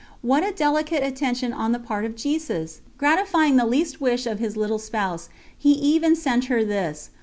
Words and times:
What 0.23 0.43
a 0.43 0.49
delicate 0.51 1.03
attention 1.03 1.53
on 1.53 1.73
the 1.73 1.77
part 1.77 2.05
of 2.05 2.15
Jesus! 2.15 2.81
Gratifying 2.97 3.57
the 3.57 3.67
least 3.67 4.01
wish 4.01 4.25
of 4.25 4.39
His 4.39 4.57
little 4.57 4.79
Spouse, 4.79 5.29
He 5.55 5.73
even 5.73 6.15
sent 6.15 6.45
her 6.45 6.65
this. 6.65 7.11